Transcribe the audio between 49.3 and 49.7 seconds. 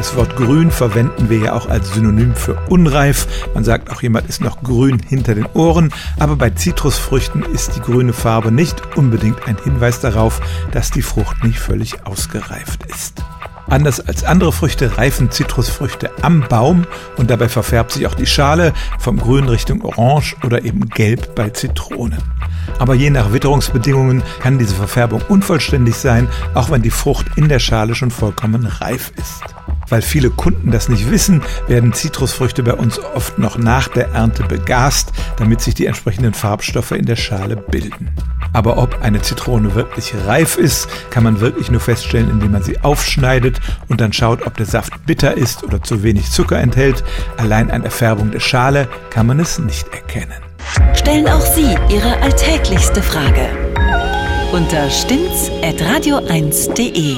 es